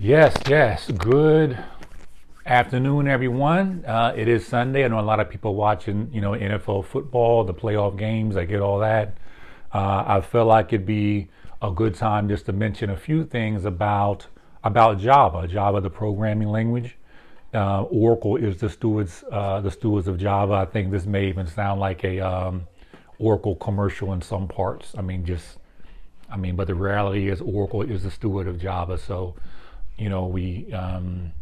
[0.00, 0.88] Yes, yes.
[0.92, 1.58] Good
[2.46, 3.84] afternoon, everyone.
[3.84, 4.84] Uh, it is Sunday.
[4.84, 8.36] I know a lot of people watching, you know, NFL football, the playoff games.
[8.36, 9.18] I get all that.
[9.74, 11.30] Uh, I feel like it'd be
[11.60, 14.28] a good time just to mention a few things about
[14.62, 15.48] about Java.
[15.48, 16.96] Java, the programming language.
[17.52, 20.52] Uh, Oracle is the stewards, uh, the stewards of Java.
[20.52, 22.68] I think this may even sound like a um,
[23.18, 24.94] Oracle commercial in some parts.
[24.96, 25.58] I mean, just,
[26.30, 28.96] I mean, but the reality is Oracle is the steward of Java.
[28.96, 29.34] So
[29.98, 31.32] you know, we um,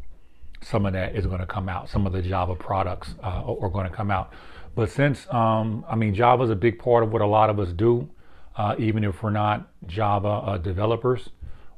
[0.63, 1.89] some of that is going to come out.
[1.89, 4.33] Some of the Java products uh, are going to come out.
[4.75, 7.59] But since um, I mean, Java is a big part of what a lot of
[7.59, 8.09] us do,
[8.57, 11.31] uh, even if we're not Java uh, developers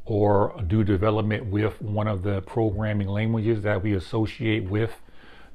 [0.05, 4.93] or do development with one of the programming languages that we associate with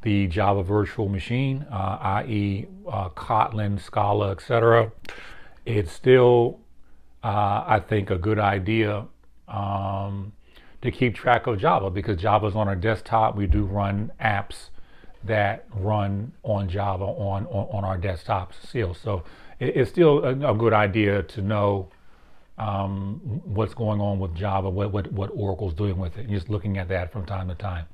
[0.03, 4.91] the Java virtual machine, uh, i.e., uh, Kotlin, Scala, etc.
[5.65, 6.59] It's still,
[7.23, 9.05] uh, I think, a good idea.
[9.48, 10.34] Um,
[10.83, 13.37] to keep track of Java because Java's on our desktop.
[13.37, 14.69] We do run apps
[15.23, 18.93] that run on Java on, on, on our desktops still.
[18.93, 19.23] So
[19.59, 21.87] it, it's still a, a, good idea to know
[22.57, 26.49] um, what's going on with Java, what, what, what Oracle's doing with it, and just
[26.49, 27.85] looking at that from time to time.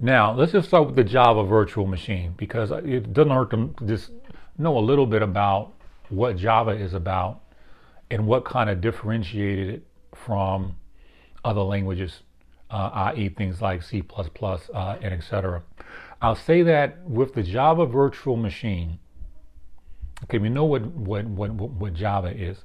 [0.00, 4.10] Now, let's just start with the Java virtual machine because it doesn't hurt to just
[4.58, 5.72] know a little bit about
[6.08, 7.42] what Java is about
[8.10, 10.74] and what kind of differentiated it from
[11.44, 12.20] other languages,
[12.70, 15.62] uh, i.e., things like C, uh, and etc.
[16.22, 18.98] I'll say that with the Java virtual machine,
[20.24, 22.64] okay, we know what, what, what, what Java is,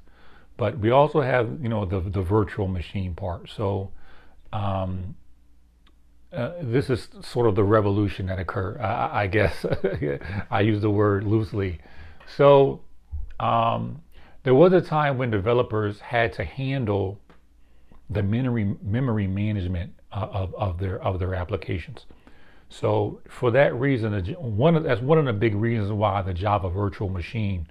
[0.57, 3.49] but we also have, you know, the, the virtual machine part.
[3.49, 3.91] So,
[4.53, 5.15] um,
[6.31, 8.79] uh, this is sort of the revolution that occurred.
[8.79, 9.65] I, I guess
[10.51, 11.79] I use the word loosely.
[12.37, 12.81] So
[13.39, 14.01] um,
[14.43, 17.19] there was a time when developers had to handle
[18.09, 22.05] the memory memory management uh, of, of their of their applications.
[22.69, 26.69] So for that reason, one of, that's one of the big reasons why the Java
[26.69, 27.67] Virtual Machine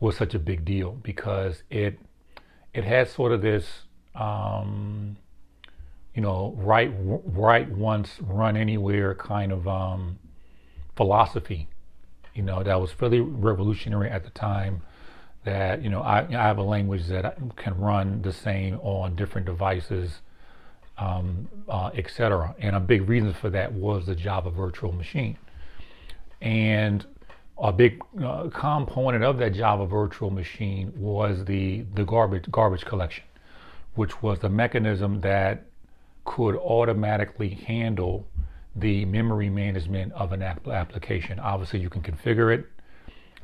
[0.00, 1.98] was such a big deal because it
[2.74, 3.82] it has sort of this
[4.14, 5.16] um,
[6.14, 10.18] you know write write once run anywhere kind of um,
[10.96, 11.68] philosophy.
[12.34, 14.82] You know that was fairly revolutionary at the time
[15.44, 19.46] that you know I, I have a language that can run the same on different
[19.46, 20.20] devices,
[20.98, 22.54] um, uh, etc.
[22.58, 25.36] And a big reason for that was the Java Virtual Machine,
[26.40, 27.04] and
[27.58, 33.24] a big uh, component of that Java Virtual Machine was the the garbage garbage collection,
[33.94, 35.66] which was the mechanism that
[36.24, 38.26] could automatically handle
[38.76, 41.38] the memory management of an app- application.
[41.38, 42.66] Obviously, you can configure it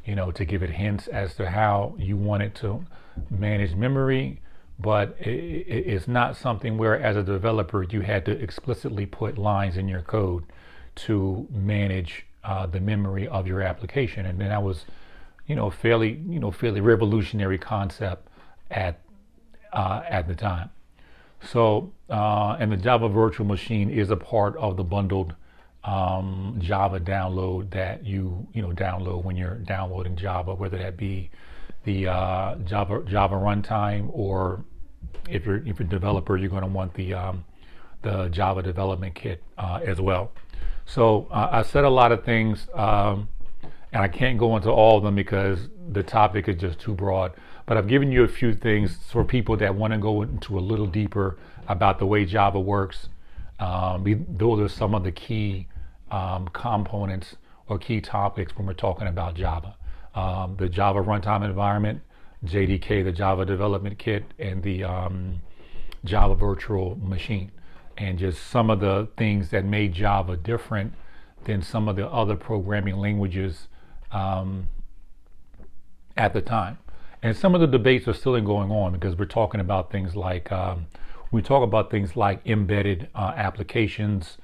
[0.08, 2.82] you know, to give it hints as to how you want it to
[3.30, 4.41] manage memory.
[4.78, 9.36] But it, it, it's not something where, as a developer, you had to explicitly put
[9.36, 10.44] lines in your code
[11.06, 14.24] to manage uh, the memory of your application.
[14.24, 14.86] And then that was,
[15.46, 18.28] you know, fairly, you know, fairly revolutionary concept
[18.70, 19.00] at
[19.75, 20.70] uh, at the time.
[21.42, 25.34] So, uh, and the Java Virtual Machine is a part of the bundled
[25.84, 31.31] um, Java download that you you know download when you're downloading Java, whether that be
[31.84, 34.65] the uh, Java Java runtime or
[35.28, 37.44] if you're if you're a developer, you're going to want the um,
[38.03, 40.33] the Java development kit uh, as well.
[40.87, 43.28] So uh, I said a lot of things, um,
[43.93, 47.33] and I can't go into all of them because the topic is just too broad.
[47.67, 50.61] But I've given you a few things for people that want to go into a
[50.61, 53.09] little deeper about the way Java works
[53.58, 55.66] um, those are some of the key
[56.10, 57.36] um, components
[57.69, 59.76] or key topics when we're talking about Java.
[60.14, 62.00] Um, the Java runtime environment,
[62.44, 65.42] JDK, the Java development kit, and the um,
[66.04, 67.50] Java virtual machine,
[67.96, 70.94] and just some of the things that made Java different
[71.44, 73.69] than some of the other programming languages
[74.12, 74.69] um,
[76.16, 76.78] at the time.
[77.22, 80.52] And some of the debates are still going on because we're talking about things like
[80.52, 80.86] um,
[81.31, 84.38] we talk about things like embedded uh, applications,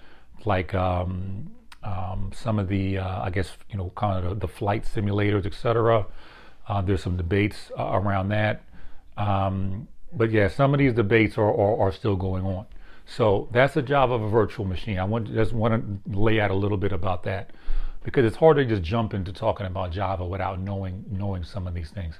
[0.44, 1.50] like um,
[1.82, 6.06] um, some of the, uh, I guess, you know, kind of the, flight simulators, etc.
[6.68, 8.62] Uh, there's some debates uh, around that.
[9.16, 12.66] Um, but yeah, some of these debates are, are, are, still going on.
[13.06, 14.98] So that's the job of a virtual machine.
[14.98, 17.50] I want, just want to lay out a little bit about that
[18.02, 21.74] because it's hard to just jump into talking about Java without knowing knowing some of
[21.74, 22.16] these things.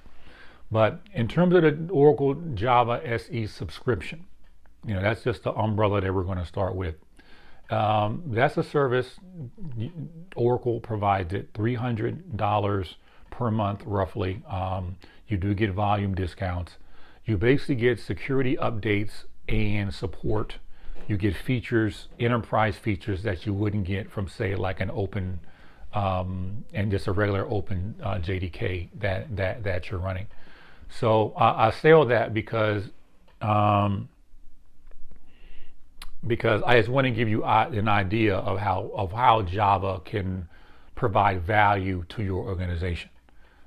[0.70, 4.24] But in terms of the Oracle Java SE subscription,
[4.86, 6.96] you know, that's just the umbrella that we're going to start with.
[7.70, 9.18] Um, that's a service
[10.36, 12.94] Oracle provides it $300
[13.30, 14.42] per month, roughly.
[14.48, 14.96] Um,
[15.28, 16.74] you do get volume discounts.
[17.24, 20.58] You basically get security updates and support
[21.06, 25.40] you get features, enterprise features that you wouldn't get from, say, like an open
[25.92, 30.26] um, and just a regular open uh, JDK that that that you're running.
[30.88, 32.84] So I say all that because
[33.40, 34.08] um,
[36.26, 40.48] because I just want to give you an idea of how of how Java can
[40.94, 43.10] provide value to your organization.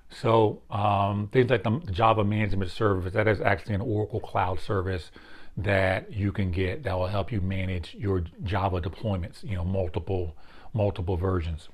[0.10, 5.12] So um, things like the Java Management Service that is actually an Oracle Cloud service
[5.58, 9.44] that you can get that will help you manage your Java deployments.
[9.44, 10.36] You know, multiple
[10.74, 11.70] multiple versions,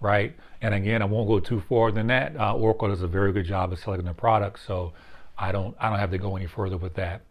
[0.00, 0.36] right?
[0.60, 2.36] And again, I won't go too far than that.
[2.36, 4.92] Uh, Oracle does a very good job of selecting the products, so
[5.38, 7.22] I don't I don't have to go any further with that.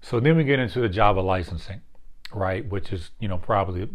[0.00, 1.80] So then we get into the Java licensing
[2.34, 2.68] right?
[2.68, 3.88] Which is, you know, probably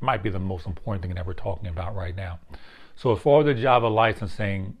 [0.00, 2.38] might be the most important thing that we're talking about right now.
[2.96, 4.76] So, as far as the Java licensing,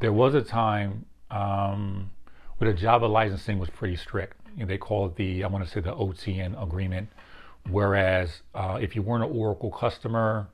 [0.00, 2.10] there was a time um,
[2.58, 4.36] where the Java licensing was pretty strict.
[4.56, 7.08] You know, they call it the, I want to say the OTN agreement.
[7.70, 10.48] Whereas uh, if you weren't an Oracle customer,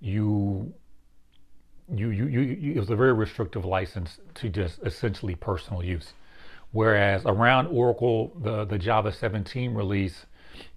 [0.00, 0.74] you
[1.92, 6.14] you, you, you, it was a very restrictive license to just essentially personal use.
[6.70, 10.24] Whereas around Oracle, the, the Java 17 release,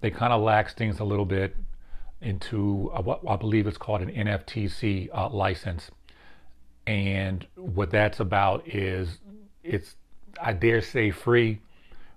[0.02, 1.56] they kind of lax things a little bit
[2.22, 5.92] into uh, what I believe it's called an NFTC uh, license.
[6.88, 9.20] And what that's about is
[9.64, 9.96] it's,
[10.42, 11.62] I dare say, free,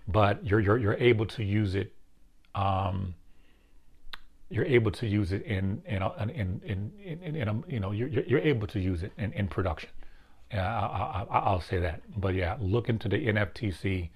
[0.06, 1.92] but you're, you're, you're able to use it.
[2.54, 3.14] Um,
[4.50, 8.08] you're able to use it in in in in, in, in a, you know you're,
[8.08, 9.90] you're able to use it in, in production.
[10.52, 10.56] Uh,
[11.30, 12.00] I, will say that.
[12.16, 14.08] But yeah, look into the NFTC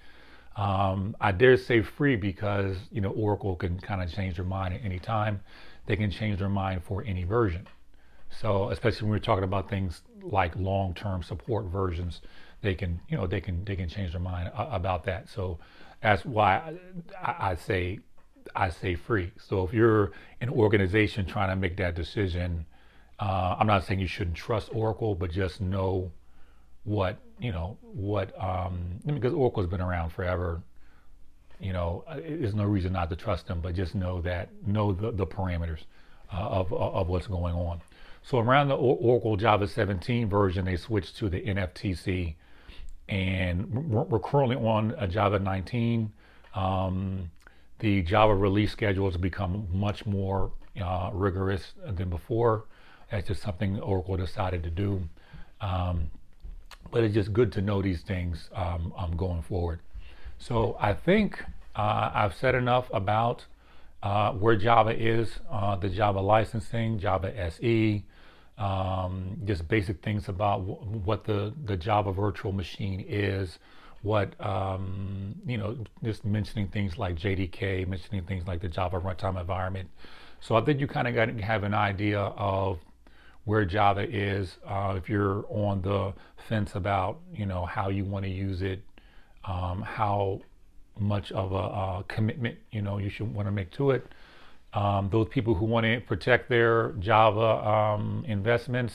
[0.57, 4.75] um, I dare say free because you know Oracle can kind of change their mind
[4.75, 5.41] at any time.
[5.87, 7.67] They can change their mind for any version.
[8.41, 12.21] So especially when we're talking about things like long-term support versions,
[12.61, 15.29] they can you know they can they can change their mind about that.
[15.29, 15.59] So
[16.03, 16.77] that's why
[17.23, 18.01] I, I say
[18.55, 19.33] I say free.
[19.39, 22.67] So if you're an organization trying to make that decision,
[23.19, 26.11] uh, I'm not saying you shouldn't trust Oracle, but just know
[26.85, 30.63] what you know what um, because Oracle's been around forever.
[31.61, 34.93] You know, uh, there's no reason not to trust them, but just know that know
[34.93, 35.85] the, the parameters
[36.33, 37.81] uh, of of what's going on.
[38.25, 42.37] So around the Oracle Java 17 version, they switched to the NFTC,
[43.09, 46.13] and we're currently on a Java 19.
[46.55, 47.31] Um,
[47.81, 52.65] the Java release schedule has become much more uh, rigorous than before.
[53.11, 55.03] That's just something Oracle decided to do.
[55.61, 56.11] Um,
[56.93, 59.81] but it's just good to know these things um, um, going forward.
[60.39, 61.43] So I think
[61.75, 63.47] uh, I've said enough about
[64.03, 68.05] uh, where Java is, uh, the Java licensing, Java SE,
[68.59, 73.59] um, just basic things about w- what the, the Java virtual machine is,
[74.03, 79.41] what, um, you know, just mentioning things like JDK, mentioning things like the Java runtime
[79.41, 79.89] environment.
[80.41, 82.81] So I think you kind of got to have an idea of
[83.45, 84.57] where Java is.
[84.67, 86.13] Uh, if you're on the
[86.49, 88.83] fence about you know how you want to use it,
[89.45, 90.41] um, how
[90.99, 94.07] much of a, a, commitment you know you should want to make to it.
[94.75, 98.95] Um, those people who want to protect their Java um, investments,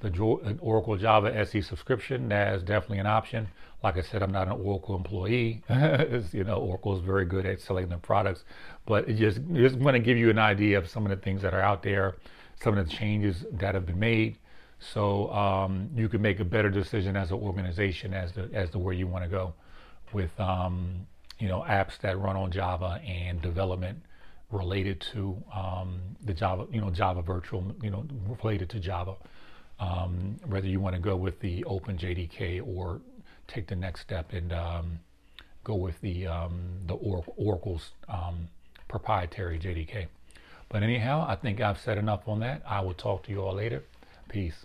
[0.00, 3.48] the Oracle Java SE subscription, that is definitely an option.
[3.84, 5.62] Like I said, I'm not an Oracle employee.
[6.32, 8.44] you know, Oracle is very good at selling their products,
[8.86, 11.42] but it just just want to give you an idea of some of the things
[11.42, 12.16] that are out there
[12.62, 14.38] some of the changes that have been made
[14.78, 18.78] so um, you can make a better decision as an organization as to, as to
[18.78, 19.54] where you want to go
[20.12, 21.06] with um,
[21.38, 23.98] you know apps that run on Java and development
[24.50, 28.04] related to um, the Java you know Java virtual you know
[28.42, 29.14] related to Java
[29.78, 33.00] um, whether you want to go with the open JDK or
[33.48, 34.98] take the next step and um,
[35.64, 37.90] go with the um, the Oracle's
[38.88, 40.06] proprietary JDK.
[40.72, 42.62] But anyhow, I think I've said enough on that.
[42.66, 43.84] I will talk to you all later.
[44.28, 44.64] Peace.